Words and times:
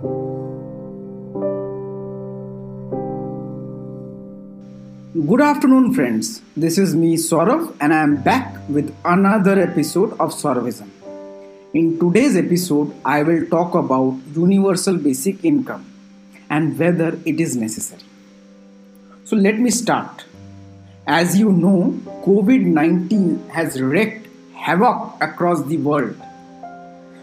Good 0.00 0.20
afternoon, 5.42 5.92
friends. 5.92 6.40
This 6.56 6.78
is 6.78 6.96
me, 6.96 7.16
Saurav, 7.16 7.76
and 7.82 7.92
I 7.92 8.02
am 8.02 8.22
back 8.22 8.56
with 8.70 8.96
another 9.04 9.60
episode 9.60 10.12
of 10.12 10.30
Sauravism. 10.30 10.88
In 11.74 11.98
today's 11.98 12.34
episode, 12.34 12.94
I 13.04 13.22
will 13.22 13.44
talk 13.48 13.74
about 13.74 14.18
universal 14.34 14.96
basic 14.96 15.44
income 15.44 15.84
and 16.48 16.78
whether 16.78 17.18
it 17.26 17.38
is 17.38 17.56
necessary. 17.56 18.04
So, 19.24 19.36
let 19.36 19.58
me 19.58 19.70
start. 19.70 20.24
As 21.06 21.38
you 21.38 21.52
know, 21.52 22.00
COVID 22.24 22.64
19 22.64 23.50
has 23.50 23.78
wreaked 23.78 24.28
havoc 24.54 25.16
across 25.20 25.62
the 25.64 25.76
world. 25.76 26.16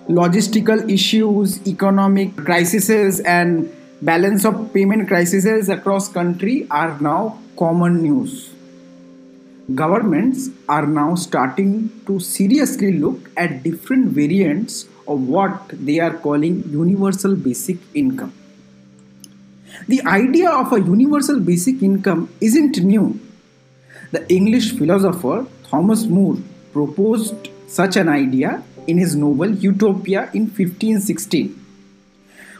Logistical 0.09 0.89
issues, 0.89 1.67
economic 1.67 2.33
crises, 2.37 3.19
and 3.19 3.69
balance 4.01 4.45
of 4.45 4.73
payment 4.73 5.05
crises 5.09 5.67
across 5.67 6.07
country 6.07 6.65
are 6.71 6.97
now 7.01 7.37
common 7.57 8.01
news. 8.01 8.53
Governments 9.75 10.49
are 10.69 10.87
now 10.87 11.15
starting 11.15 11.91
to 12.05 12.21
seriously 12.21 12.93
look 12.93 13.29
at 13.35 13.63
different 13.63 14.07
variants 14.07 14.85
of 15.09 15.27
what 15.27 15.61
they 15.73 15.99
are 15.99 16.13
calling 16.13 16.63
universal 16.69 17.35
basic 17.35 17.77
income. 17.93 18.31
The 19.89 20.01
idea 20.03 20.49
of 20.49 20.71
a 20.71 20.79
universal 20.79 21.41
basic 21.41 21.83
income 21.83 22.29
isn't 22.39 22.77
new. 22.77 23.19
The 24.11 24.25
English 24.31 24.77
philosopher 24.77 25.45
Thomas 25.65 26.05
More 26.05 26.37
proposed 26.71 27.49
such 27.67 27.97
an 27.97 28.07
idea 28.07 28.63
in 28.87 28.97
his 28.97 29.15
novel 29.15 29.53
Utopia 29.53 30.29
in 30.33 30.47
1516. 30.47 31.63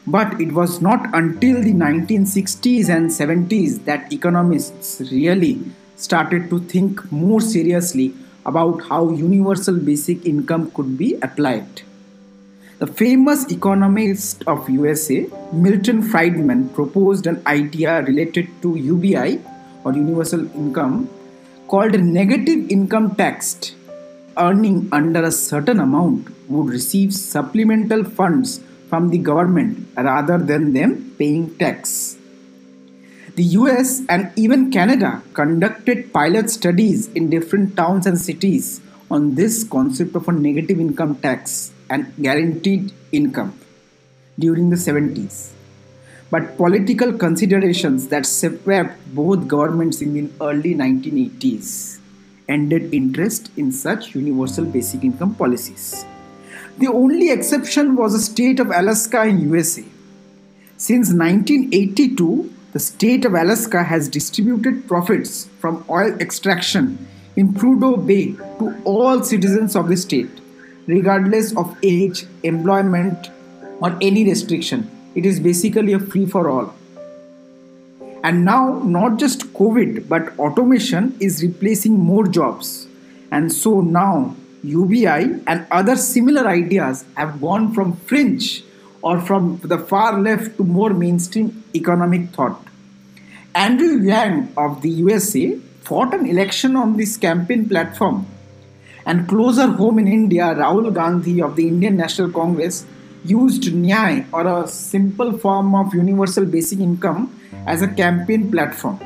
But 0.06 0.40
it 0.40 0.52
was 0.52 0.82
not 0.82 1.10
until 1.14 1.62
the 1.62 1.74
1960s 1.74 2.90
and 2.90 3.10
70s 3.10 3.84
that 3.86 4.14
economists 4.14 5.02
really 5.12 5.60
started 5.96 6.50
to 6.50 6.60
think 6.60 7.12
more 7.12 7.42
seriously 7.42 8.14
about 8.46 8.88
how 8.88 9.10
universal 9.10 9.76
basic 9.78 10.26
income 10.26 10.72
could 10.72 10.98
be 10.98 11.16
applied. 11.22 11.82
The 12.80 12.88
famous 12.88 13.52
economist 13.52 14.44
of 14.46 14.70
USA, 14.70 15.28
Milton 15.52 16.02
Friedman, 16.04 16.70
proposed 16.70 17.26
an 17.26 17.42
idea 17.48 18.04
related 18.04 18.48
to 18.62 18.76
UBI 18.76 19.42
or 19.84 19.94
universal 19.94 20.42
income 20.56 21.10
called 21.68 22.00
negative 22.00 22.70
income 22.70 23.16
tax. 23.16 23.74
Earning 24.40 24.88
under 24.92 25.24
a 25.24 25.32
certain 25.32 25.80
amount 25.80 26.28
would 26.48 26.68
receive 26.70 27.12
supplemental 27.12 28.04
funds 28.04 28.62
from 28.88 29.10
the 29.10 29.18
government 29.18 29.88
rather 29.98 30.38
than 30.38 30.74
them 30.74 31.16
paying 31.18 31.58
tax. 31.58 32.18
The 33.36 33.44
US 33.62 34.04
and 34.08 34.32
even 34.36 34.70
Canada 34.70 35.24
conducted 35.34 36.14
pilot 36.14 36.52
studies 36.52 37.08
in 37.14 37.32
different 37.32 37.76
towns 37.76 38.06
and 38.06 38.20
cities 38.20 38.80
on 39.10 39.34
this 39.34 39.64
concept 39.64 40.16
of 40.16 40.28
a 40.28 40.32
negative 40.32 40.80
income 40.80 41.16
tax 41.16 41.72
and 41.90 42.14
guaranteed 42.22 42.94
income 43.12 43.60
during 44.38 44.70
the 44.70 44.76
70s. 44.76 45.50
But 46.30 46.58
political 46.58 47.12
considerations 47.12 48.10
that 48.10 48.28
swept 48.28 49.00
both 49.16 49.48
governments 49.48 50.00
in 50.00 50.14
the 50.14 50.30
early 50.40 50.76
1980s 50.76 51.97
ended 52.48 52.94
interest 52.94 53.52
in 53.58 53.72
such 53.72 54.16
universal 54.16 54.66
basic 54.66 55.04
income 55.04 55.36
policies. 55.36 56.06
The 56.78 56.88
only 56.88 57.32
exception 57.32 57.96
was 57.96 58.14
the 58.14 58.20
state 58.20 58.60
of 58.60 58.70
Alaska 58.70 59.24
in 59.24 59.40
USA. 59.40 59.84
Since 60.78 61.12
1982, 61.12 62.54
the 62.74 62.80
state 62.80 63.26
of 63.26 63.34
Alaska 63.34 63.84
has 63.84 64.08
distributed 64.08 64.88
profits 64.88 65.46
from 65.60 65.84
oil 65.90 66.14
extraction 66.20 67.08
in 67.36 67.54
Prudhoe 67.54 68.06
Bay 68.06 68.34
to 68.60 68.80
all 68.84 69.24
citizens 69.24 69.76
of 69.76 69.88
the 69.88 69.98
state, 69.98 70.30
regardless 70.86 71.56
of 71.58 71.76
age, 71.82 72.26
employment, 72.44 73.32
or 73.82 73.98
any 74.02 74.24
restriction. 74.24 74.90
It 75.16 75.26
is 75.26 75.40
basically 75.40 75.94
a 75.94 76.00
free 76.00 76.28
for 76.28 76.50
all. 76.50 76.76
And 78.24 78.44
now, 78.44 78.82
not 78.84 79.18
just 79.20 79.54
COVID, 79.54 80.10
but 80.10 80.38
automation 80.40 81.16
is 81.20 81.44
replacing 81.44 81.94
more 81.94 82.28
jobs. 82.28 82.88
And 83.32 83.52
so 83.52 83.82
now, 83.82 84.36
UBI 84.64 85.42
and 85.46 85.68
other 85.72 85.96
similar 85.96 86.48
ideas 86.48 87.06
have 87.16 87.40
gone 87.40 87.74
from 87.74 87.96
fringe 87.96 88.64
or 89.02 89.22
from 89.22 89.60
the 89.64 89.78
far 89.78 90.20
left 90.20 90.58
to 90.58 90.64
more 90.64 90.90
mainstream 90.90 91.64
economic 91.76 92.30
thought. 92.30 92.60
Andrew 93.54 94.02
Yang 94.02 94.52
of 94.58 94.82
the 94.82 94.90
USA 94.90 95.58
fought 95.82 96.14
an 96.14 96.26
election 96.26 96.76
on 96.76 96.98
this 96.98 97.18
campaign 97.18 97.68
platform. 97.70 98.26
And 99.06 99.28
closer 99.28 99.68
home 99.68 100.00
in 100.00 100.08
India, 100.08 100.44
Rahul 100.44 100.94
Gandhi 100.94 101.42
of 101.42 101.56
the 101.56 101.68
Indian 101.68 101.96
National 101.96 102.30
Congress 102.30 102.86
used 103.24 103.64
Nyay 103.64 104.26
or 104.34 104.46
a 104.48 104.68
simple 104.68 105.38
form 105.38 105.76
of 105.76 105.94
universal 105.94 106.46
basic 106.46 106.80
income 106.80 107.34
as 107.68 107.82
a 107.82 107.88
campaign 107.88 108.50
platform. 108.52 109.00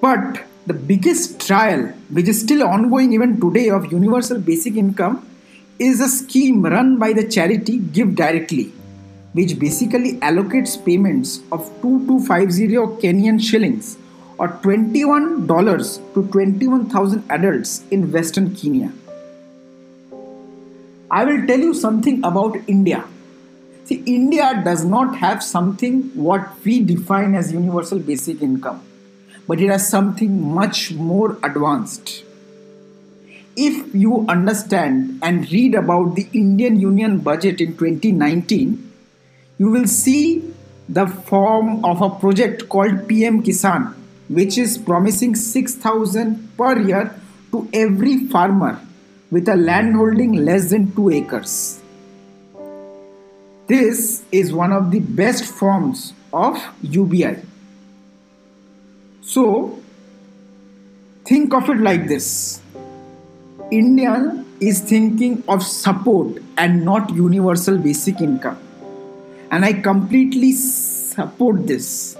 But 0.00 0.44
the 0.66 0.74
biggest 0.74 1.46
trial, 1.46 1.82
which 2.10 2.28
is 2.28 2.40
still 2.40 2.62
ongoing 2.62 3.12
even 3.12 3.40
today, 3.40 3.68
of 3.70 3.90
universal 3.92 4.38
basic 4.38 4.76
income 4.76 5.26
is 5.78 6.00
a 6.00 6.08
scheme 6.08 6.62
run 6.62 6.98
by 6.98 7.12
the 7.12 7.26
charity 7.26 7.78
Give 7.78 8.14
Directly, 8.14 8.72
which 9.32 9.58
basically 9.58 10.12
allocates 10.20 10.82
payments 10.84 11.40
of 11.50 11.66
2250 11.82 13.02
Kenyan 13.02 13.40
shillings 13.40 13.96
or 14.38 14.48
$21 14.48 16.14
to 16.14 16.26
21,000 16.28 17.24
adults 17.30 17.84
in 17.90 18.10
Western 18.12 18.54
Kenya. 18.54 18.92
I 21.10 21.24
will 21.24 21.46
tell 21.46 21.58
you 21.58 21.74
something 21.74 22.24
about 22.24 22.56
India. 22.66 23.04
See, 23.90 24.04
India 24.06 24.62
does 24.64 24.84
not 24.84 25.16
have 25.16 25.42
something 25.42 26.02
what 26.14 26.64
we 26.64 26.78
define 26.80 27.34
as 27.34 27.52
universal 27.52 27.98
basic 27.98 28.40
income 28.40 28.82
but 29.48 29.60
it 29.60 29.68
has 29.68 29.88
something 29.88 30.54
much 30.54 30.92
more 30.92 31.36
advanced. 31.42 32.22
If 33.56 33.92
you 33.92 34.24
understand 34.28 35.18
and 35.24 35.50
read 35.50 35.74
about 35.74 36.14
the 36.14 36.28
Indian 36.32 36.78
Union 36.78 37.18
budget 37.18 37.60
in 37.60 37.76
2019, 37.76 38.92
you 39.58 39.70
will 39.70 39.88
see 39.88 40.54
the 40.88 41.08
form 41.08 41.84
of 41.84 42.00
a 42.00 42.10
project 42.10 42.68
called 42.68 43.08
PM 43.08 43.42
Kisan, 43.42 43.92
which 44.28 44.56
is 44.56 44.78
promising 44.78 45.34
6,000 45.34 46.56
per 46.56 46.78
year 46.78 47.20
to 47.50 47.68
every 47.72 48.28
farmer 48.28 48.80
with 49.32 49.48
a 49.48 49.56
land 49.56 49.96
holding 49.96 50.34
less 50.44 50.70
than 50.70 50.94
2 50.94 51.10
acres. 51.10 51.79
This 53.70 54.24
is 54.32 54.52
one 54.52 54.72
of 54.72 54.90
the 54.90 54.98
best 54.98 55.44
forms 55.44 56.12
of 56.32 56.60
UBI. 56.82 57.36
So, 59.20 59.78
think 61.24 61.54
of 61.54 61.70
it 61.70 61.78
like 61.78 62.08
this 62.08 62.60
India 63.70 64.44
is 64.58 64.80
thinking 64.80 65.44
of 65.46 65.62
support 65.62 66.42
and 66.58 66.84
not 66.84 67.14
universal 67.14 67.78
basic 67.78 68.20
income. 68.20 68.58
And 69.52 69.64
I 69.64 69.74
completely 69.74 70.50
support 70.50 71.68
this 71.68 72.18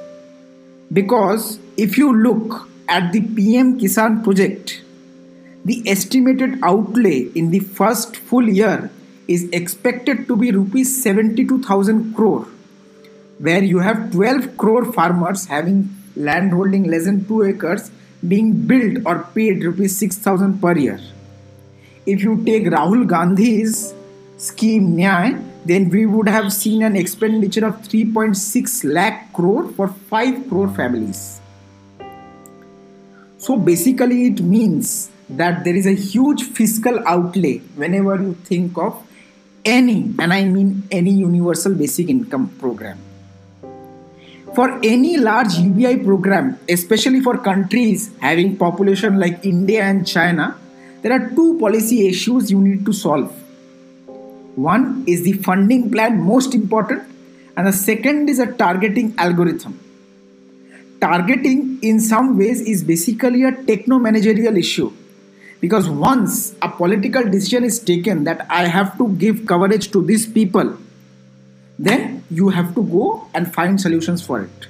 because 0.92 1.58
if 1.76 1.98
you 1.98 2.16
look 2.16 2.68
at 2.88 3.10
the 3.10 3.22
PM 3.22 3.76
Kisan 3.80 4.22
project, 4.22 4.84
the 5.64 5.82
estimated 5.88 6.60
outlay 6.62 7.22
in 7.34 7.50
the 7.50 7.58
first 7.58 8.14
full 8.14 8.48
year 8.48 8.88
is 9.34 9.48
expected 9.52 10.26
to 10.28 10.36
be 10.36 10.50
rupees 10.50 10.90
72,000 11.02 12.14
crore, 12.14 12.46
where 13.38 13.62
you 13.62 13.78
have 13.78 14.10
12 14.12 14.56
crore 14.56 14.92
farmers 14.92 15.46
having 15.46 15.88
land 16.16 16.52
holding 16.52 16.84
less 16.92 17.04
than 17.04 17.24
2 17.26 17.44
acres 17.44 17.90
being 18.26 18.52
built 18.70 18.98
or 19.06 19.18
paid 19.34 19.62
rupees 19.62 19.96
6000 19.96 20.60
per 20.60 20.76
year. 20.76 21.00
If 22.06 22.22
you 22.24 22.42
take 22.44 22.64
Rahul 22.64 23.06
Gandhi's 23.06 23.94
scheme 24.36 24.96
Nyay, 24.96 25.28
then 25.64 25.90
we 25.90 26.06
would 26.06 26.28
have 26.28 26.52
seen 26.52 26.82
an 26.82 26.96
expenditure 26.96 27.66
of 27.66 27.76
3.6 27.82 28.82
lakh 28.92 29.32
crore 29.32 29.68
for 29.68 29.88
5 29.88 30.48
crore 30.48 30.68
families. 30.68 31.40
So 33.38 33.56
basically, 33.56 34.26
it 34.26 34.40
means 34.40 35.10
that 35.28 35.62
there 35.64 35.76
is 35.76 35.86
a 35.86 35.94
huge 35.94 36.42
fiscal 36.42 36.98
outlay 37.06 37.58
whenever 37.76 38.16
you 38.16 38.34
think 38.44 38.76
of 38.76 39.06
any, 39.70 40.12
and 40.18 40.32
I 40.32 40.44
mean 40.44 40.82
any 40.90 41.12
universal 41.12 41.74
basic 41.74 42.08
income 42.08 42.48
program. 42.58 42.98
For 44.54 44.80
any 44.82 45.16
large 45.16 45.54
UBI 45.54 45.98
program, 45.98 46.58
especially 46.68 47.20
for 47.20 47.38
countries 47.38 48.10
having 48.20 48.56
population 48.56 49.18
like 49.18 49.44
India 49.44 49.82
and 49.82 50.06
China, 50.06 50.56
there 51.02 51.12
are 51.12 51.30
two 51.30 51.58
policy 51.58 52.08
issues 52.08 52.50
you 52.50 52.60
need 52.60 52.84
to 52.86 52.92
solve. 52.92 53.30
One 54.56 55.04
is 55.06 55.22
the 55.22 55.32
funding 55.32 55.90
plan, 55.90 56.20
most 56.20 56.54
important, 56.54 57.04
and 57.56 57.66
the 57.66 57.72
second 57.72 58.28
is 58.28 58.40
a 58.40 58.52
targeting 58.52 59.14
algorithm. 59.18 59.78
Targeting, 61.00 61.78
in 61.80 62.00
some 62.00 62.36
ways, 62.36 62.60
is 62.60 62.82
basically 62.82 63.44
a 63.44 63.52
techno 63.52 63.98
managerial 63.98 64.56
issue 64.56 64.92
because 65.60 65.88
once 65.88 66.54
a 66.62 66.68
political 66.68 67.22
decision 67.24 67.64
is 67.64 67.78
taken 67.78 68.24
that 68.24 68.46
I 68.50 68.66
have 68.66 68.96
to 68.98 69.08
give 69.08 69.46
coverage 69.46 69.90
to 69.92 70.02
these 70.02 70.26
people, 70.26 70.76
then 71.78 72.24
you 72.30 72.48
have 72.48 72.74
to 72.74 72.82
go 72.82 73.28
and 73.34 73.52
find 73.52 73.80
solutions 73.80 74.22
for 74.22 74.42
it. 74.42 74.66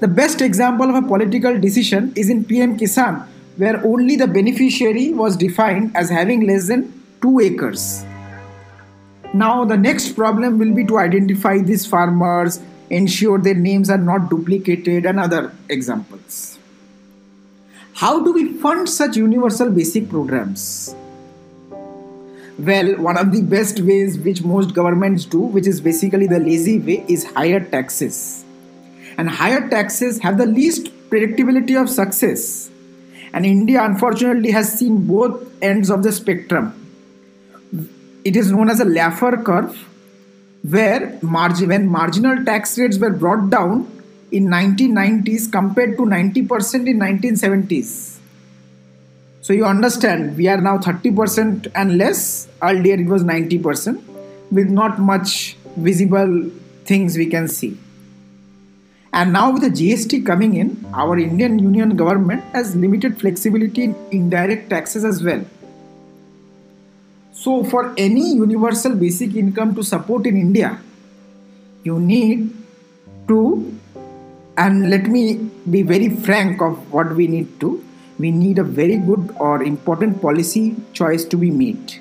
The 0.00 0.08
best 0.08 0.40
example 0.40 0.88
of 0.88 1.04
a 1.04 1.06
political 1.06 1.58
decision 1.58 2.12
is 2.16 2.28
in 2.28 2.44
PM 2.44 2.78
Kisan, 2.78 3.26
where 3.56 3.84
only 3.84 4.16
the 4.16 4.26
beneficiary 4.26 5.12
was 5.12 5.36
defined 5.36 5.96
as 5.96 6.10
having 6.10 6.46
less 6.46 6.68
than 6.68 6.92
2 7.22 7.40
acres. 7.40 8.04
Now, 9.32 9.64
the 9.64 9.76
next 9.76 10.12
problem 10.12 10.58
will 10.58 10.74
be 10.74 10.84
to 10.84 10.98
identify 10.98 11.58
these 11.58 11.86
farmers, 11.86 12.60
ensure 12.90 13.38
their 13.38 13.54
names 13.54 13.90
are 13.90 13.98
not 13.98 14.30
duplicated, 14.30 15.06
and 15.06 15.18
other 15.18 15.52
examples. 15.68 16.55
How 17.96 18.22
do 18.22 18.32
we 18.32 18.52
fund 18.52 18.88
such 18.88 19.16
universal 19.16 19.70
basic 19.70 20.10
programs? 20.10 20.94
Well, 22.58 22.96
one 22.96 23.16
of 23.16 23.32
the 23.32 23.42
best 23.42 23.80
ways 23.80 24.18
which 24.18 24.42
most 24.42 24.74
governments 24.74 25.24
do, 25.24 25.40
which 25.40 25.66
is 25.66 25.80
basically 25.80 26.26
the 26.26 26.38
lazy 26.38 26.78
way, 26.78 27.04
is 27.08 27.24
higher 27.24 27.60
taxes. 27.60 28.44
And 29.16 29.30
higher 29.30 29.68
taxes 29.68 30.18
have 30.20 30.36
the 30.36 30.46
least 30.46 30.92
predictability 31.10 31.80
of 31.80 31.88
success 31.88 32.70
and 33.32 33.44
India, 33.44 33.84
unfortunately, 33.84 34.50
has 34.50 34.78
seen 34.78 35.06
both 35.06 35.62
ends 35.62 35.90
of 35.90 36.02
the 36.02 36.12
spectrum. 36.12 36.72
It 38.24 38.36
is 38.36 38.50
known 38.50 38.70
as 38.70 38.80
a 38.80 38.84
Laffer 38.84 39.44
curve, 39.44 39.76
where 40.62 41.18
margin, 41.22 41.68
when 41.68 41.86
marginal 41.86 42.44
tax 42.44 42.78
rates 42.78 42.98
were 42.98 43.10
brought 43.10 43.50
down 43.50 43.95
in 44.30 44.46
1990s 44.46 45.50
compared 45.50 45.96
to 45.96 46.04
90% 46.04 46.88
in 46.88 46.98
1970s. 46.98 48.18
So 49.40 49.52
you 49.52 49.64
understand, 49.64 50.36
we 50.36 50.48
are 50.48 50.60
now 50.60 50.78
30% 50.78 51.70
and 51.74 51.98
less. 51.98 52.48
Earlier 52.62 52.94
it 52.94 53.06
was 53.06 53.22
90% 53.22 54.02
with 54.50 54.68
not 54.68 54.98
much 54.98 55.56
visible 55.76 56.50
things 56.84 57.16
we 57.16 57.26
can 57.26 57.48
see. 57.48 57.78
And 59.12 59.32
now 59.32 59.50
with 59.52 59.62
the 59.62 59.70
GST 59.70 60.26
coming 60.26 60.56
in, 60.56 60.84
our 60.92 61.18
Indian 61.18 61.58
Union 61.58 61.96
government 61.96 62.42
has 62.52 62.74
limited 62.76 63.18
flexibility 63.20 63.84
in 63.84 63.96
indirect 64.10 64.68
taxes 64.68 65.04
as 65.04 65.22
well. 65.22 65.44
So 67.32 67.62
for 67.64 67.94
any 67.96 68.34
universal 68.34 68.94
basic 68.94 69.34
income 69.34 69.74
to 69.76 69.82
support 69.84 70.26
in 70.26 70.36
India, 70.36 70.80
you 71.84 72.00
need 72.00 72.52
to 73.28 73.75
and 74.58 74.90
let 74.90 75.06
me 75.06 75.34
be 75.70 75.82
very 75.82 76.08
frank 76.08 76.60
of 76.60 76.92
what 76.92 77.14
we 77.14 77.26
need 77.26 77.60
to 77.60 77.82
we 78.18 78.30
need 78.30 78.58
a 78.58 78.64
very 78.64 78.96
good 78.96 79.34
or 79.38 79.62
important 79.62 80.20
policy 80.22 80.74
choice 80.92 81.24
to 81.24 81.36
be 81.36 81.50
made 81.50 82.00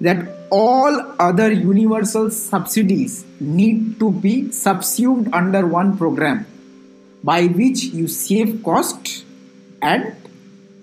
that 0.00 0.36
all 0.50 1.14
other 1.18 1.50
universal 1.50 2.30
subsidies 2.30 3.24
need 3.40 3.98
to 3.98 4.10
be 4.10 4.50
subsumed 4.52 5.28
under 5.32 5.66
one 5.66 5.96
program 5.96 6.46
by 7.24 7.46
which 7.46 7.84
you 7.84 8.06
save 8.06 8.62
cost 8.62 9.24
and 9.82 10.14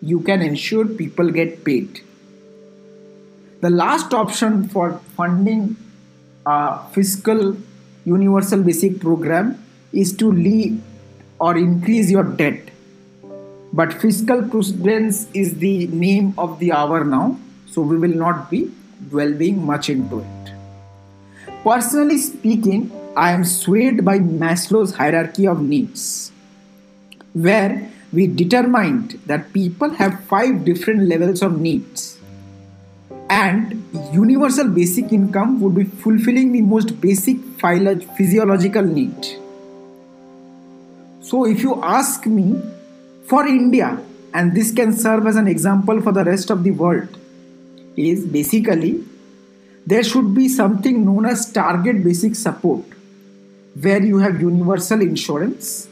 you 0.02 0.20
can 0.20 0.42
ensure 0.42 0.86
people 0.86 1.32
get 1.32 1.64
paid. 1.64 2.02
The 3.62 3.70
last 3.70 4.14
option 4.14 4.68
for 4.68 5.00
funding 5.16 5.78
a 6.46 6.84
fiscal 6.90 7.56
universal 8.04 8.62
basic 8.62 9.00
program 9.00 9.63
is 9.94 10.12
to 10.18 10.32
lead 10.32 10.82
or 11.40 11.58
increase 11.58 12.10
your 12.12 12.24
debt. 12.24 12.70
But 13.72 13.94
fiscal 13.94 14.44
prudence 14.44 15.28
is 15.34 15.58
the 15.60 15.88
name 15.88 16.34
of 16.38 16.60
the 16.60 16.72
hour 16.72 17.04
now, 17.04 17.40
so 17.66 17.82
we 17.82 17.98
will 17.98 18.16
not 18.16 18.52
be 18.52 18.72
dwelling 19.10 19.66
much 19.66 19.90
into 19.90 20.20
it. 20.20 20.54
Personally 21.64 22.18
speaking, 22.18 22.92
I 23.16 23.32
am 23.32 23.44
swayed 23.44 24.04
by 24.04 24.20
Maslow's 24.20 24.96
hierarchy 24.96 25.48
of 25.48 25.62
needs, 25.62 26.32
where 27.34 27.90
we 28.12 28.28
determined 28.28 29.20
that 29.26 29.54
people 29.54 29.90
have 29.92 30.24
five 30.26 30.66
different 30.66 31.08
levels 31.08 31.42
of 31.42 31.60
needs. 31.60 32.20
And 33.30 33.84
universal 34.14 34.68
basic 34.68 35.12
income 35.12 35.60
would 35.62 35.74
be 35.74 35.86
fulfilling 35.86 36.52
the 36.52 36.62
most 36.62 37.02
basic 37.02 37.38
physiological 38.18 38.84
need. 38.84 39.43
So, 41.34 41.46
if 41.46 41.64
you 41.64 41.82
ask 41.82 42.28
me, 42.28 42.62
for 43.26 43.48
India, 43.48 44.00
and 44.36 44.54
this 44.54 44.72
can 44.72 44.94
serve 44.94 45.26
as 45.26 45.36
an 45.36 45.48
example 45.48 46.00
for 46.00 46.12
the 46.12 46.24
rest 46.24 46.52
of 46.52 46.64
the 46.64 46.70
world, 46.70 47.18
is 47.98 48.24
basically 48.24 49.04
there 49.88 50.04
should 50.04 50.36
be 50.36 50.48
something 50.48 51.04
known 51.04 51.26
as 51.26 51.52
target 51.52 52.04
basic 52.04 52.36
support 52.36 52.86
where 53.82 54.04
you 54.04 54.20
have 54.20 54.40
universal 54.40 55.02
insurance 55.02 55.88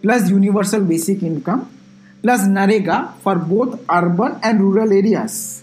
plus 0.00 0.30
universal 0.30 0.80
basic 0.80 1.22
income 1.22 1.70
plus 2.22 2.46
NREGA 2.46 3.12
for 3.18 3.34
both 3.34 3.78
urban 3.90 4.40
and 4.42 4.62
rural 4.62 4.90
areas 4.90 5.62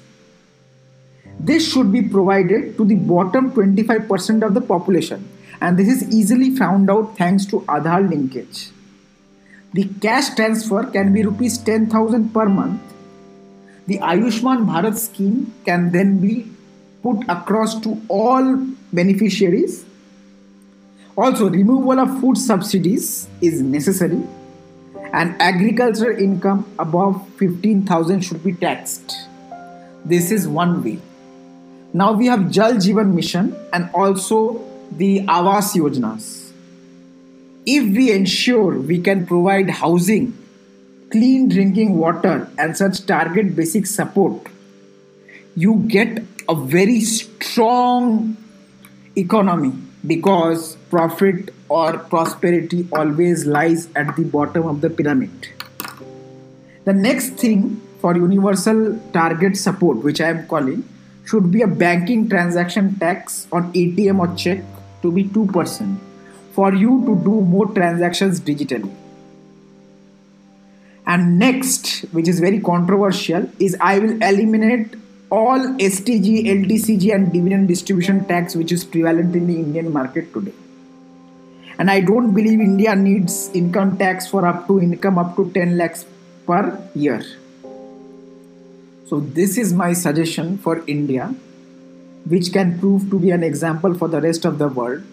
this 1.40 1.72
should 1.72 1.92
be 1.92 2.04
provided 2.04 2.78
to 2.78 2.86
the 2.86 2.96
bottom 2.96 3.52
25% 3.52 4.46
of 4.46 4.54
the 4.54 4.62
population 4.62 5.28
and 5.62 5.78
this 5.78 5.88
is 5.88 6.16
easily 6.16 6.56
found 6.56 6.92
out 6.92 7.18
thanks 7.18 7.46
to 7.48 7.62
Aadhaar 7.62 8.08
linkage. 8.08 8.70
The 9.76 9.86
cash 10.02 10.34
transfer 10.36 10.84
can 10.98 11.14
be 11.14 11.24
rupees 11.24 11.58
10,000 11.58 12.34
per 12.34 12.48
month 12.48 12.82
the 13.88 14.00
Ayushman 14.00 14.66
Bharat 14.66 14.98
scheme 14.98 15.54
can 15.64 15.92
then 15.92 16.20
be 16.20 16.48
put 17.04 17.24
across 17.30 17.80
to 17.82 18.02
all 18.08 18.58
beneficiaries. 18.92 19.86
Also, 21.16 21.50
removal 21.50 22.00
of 22.00 22.20
food 22.20 22.38
subsidies 22.38 23.28
is 23.42 23.62
necessary, 23.62 24.22
and 25.14 25.40
agricultural 25.40 26.18
income 26.20 26.66
above 26.80 27.28
15,000 27.38 28.22
should 28.22 28.44
be 28.44 28.54
taxed. 28.54 29.16
This 30.04 30.32
is 30.32 30.48
one 30.48 30.84
way. 30.84 31.00
Now 31.94 32.12
we 32.14 32.26
have 32.26 32.50
Jal 32.52 32.74
Jeevan 32.74 33.14
Mission 33.14 33.56
and 33.72 33.90
also 33.94 34.62
the 34.92 35.20
Awas 35.28 35.76
Yojnas. 35.76 36.45
If 37.68 37.96
we 37.98 38.12
ensure 38.12 38.80
we 38.80 39.02
can 39.02 39.26
provide 39.26 39.72
housing 39.72 40.38
clean 41.10 41.50
drinking 41.50 41.98
water 41.98 42.48
and 42.60 42.78
such 42.78 43.08
target 43.08 43.56
basic 43.56 43.88
support, 43.88 44.48
you 45.56 45.84
get 45.88 46.24
a 46.48 46.54
very 46.54 47.02
strong 47.02 48.38
economy 49.18 49.74
because 50.06 50.76
profit 50.92 51.56
or 51.68 51.98
prosperity 51.98 52.88
always 52.92 53.48
lies 53.48 53.90
at 53.96 54.16
the 54.16 54.26
bottom 54.26 54.68
of 54.68 54.82
the 54.82 54.90
pyramid. 54.92 55.50
The 56.84 56.94
next 56.94 57.30
thing 57.32 57.82
for 58.00 58.16
universal 58.16 59.00
target 59.12 59.58
support, 59.58 60.04
which 60.04 60.22
I 60.22 60.30
am 60.30 60.46
calling, 60.46 60.88
should 61.26 61.52
be 61.52 61.64
a 61.64 61.68
banking 61.68 62.30
transaction 62.30 63.00
tax 63.00 63.48
on 63.52 63.74
ATM 63.74 64.20
or 64.20 64.36
check 64.36 64.64
to 65.02 65.12
be 65.12 65.24
2% 65.24 65.98
for 66.56 66.74
you 66.74 67.02
to 67.06 67.16
do 67.24 67.42
more 67.54 67.68
transactions 67.74 68.40
digitally. 68.40 68.92
And 71.06 71.38
next, 71.38 72.06
which 72.14 72.28
is 72.28 72.40
very 72.40 72.60
controversial, 72.60 73.50
is 73.60 73.78
I 73.80 74.00
will 74.00 74.24
eliminate 74.24 74.96
all 75.30 75.60
STCG, 75.60 76.46
LTCG, 76.46 77.14
and 77.14 77.32
dividend 77.32 77.68
distribution 77.68 78.26
tax 78.26 78.56
which 78.56 78.72
is 78.72 78.84
prevalent 78.84 79.36
in 79.36 79.48
the 79.48 79.56
Indian 79.56 79.92
market 79.92 80.34
today. 80.34 80.54
And 81.78 81.92
I 81.92 82.00
don't 82.00 82.34
believe 82.34 82.60
India 82.60 82.96
needs 82.96 83.50
income 83.54 83.98
tax 83.98 84.28
for 84.28 84.46
up 84.48 84.68
to 84.68 84.80
income 84.80 85.18
up 85.18 85.36
to 85.36 85.52
10 85.52 85.78
lakhs 85.78 86.06
per 86.48 86.90
year. 86.96 87.22
So, 89.08 89.20
this 89.20 89.58
is 89.58 89.74
my 89.74 89.94
suggestion 89.94 90.58
for 90.58 90.84
India, 90.88 91.36
which 92.26 92.54
can 92.54 92.80
prove 92.80 93.10
to 93.12 93.20
be 93.20 93.32
an 93.32 93.44
example 93.44 93.94
for 93.94 94.08
the 94.08 94.22
rest 94.22 94.46
of 94.46 94.58
the 94.58 94.68
world. 94.68 95.04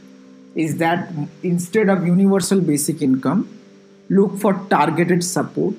Is 0.55 0.77
that 0.79 1.13
instead 1.43 1.89
of 1.89 2.07
universal 2.07 2.61
basic 2.61 3.03
income, 3.03 3.49
look 4.09 4.39
for 4.39 4.55
targeted 4.69 5.25
support. 5.25 5.75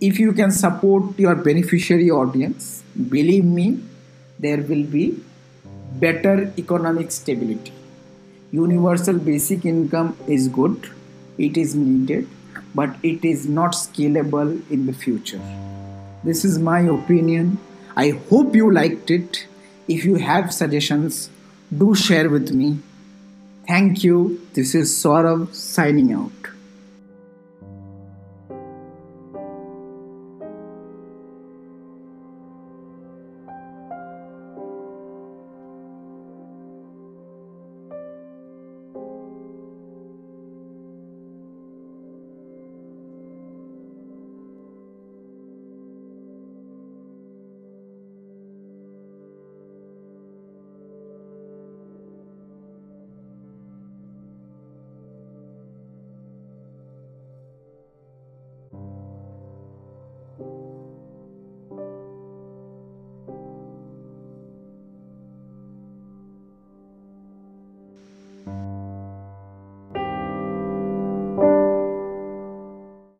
If 0.00 0.18
you 0.18 0.32
can 0.32 0.50
support 0.50 1.18
your 1.18 1.34
beneficiary 1.34 2.10
audience 2.10 2.82
believe 3.08 3.44
me 3.44 3.80
there 4.38 4.58
will 4.58 4.84
be 4.84 5.20
better 5.94 6.52
economic 6.58 7.10
stability. 7.10 7.72
Universal 8.52 9.18
basic 9.18 9.64
income 9.64 10.16
is 10.26 10.48
good 10.48 10.90
it 11.38 11.56
is 11.56 11.74
needed 11.74 12.28
but 12.74 12.96
it 13.02 13.24
is 13.24 13.48
not 13.48 13.72
scalable 13.72 14.50
in 14.70 14.86
the 14.86 14.92
future. 14.92 15.40
This 16.24 16.44
is 16.44 16.58
my 16.58 16.80
opinion. 16.80 17.58
I 17.96 18.10
hope 18.28 18.54
you 18.54 18.72
liked 18.72 19.10
it. 19.10 19.46
If 19.86 20.04
you 20.04 20.16
have 20.16 20.52
suggestions, 20.52 21.30
do 21.76 21.94
share 21.94 22.28
with 22.28 22.52
me. 22.52 22.78
Thank 23.68 24.02
you. 24.02 24.40
This 24.54 24.74
is 24.74 24.90
Saurav 24.90 25.54
signing 25.54 26.12
out. 26.12 26.37